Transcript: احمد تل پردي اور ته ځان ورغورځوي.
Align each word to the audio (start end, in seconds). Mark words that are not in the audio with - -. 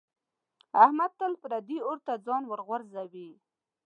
احمد 0.83 1.11
تل 1.19 1.33
پردي 1.41 1.77
اور 1.87 1.97
ته 2.05 2.13
ځان 2.25 2.43
ورغورځوي. 2.47 3.29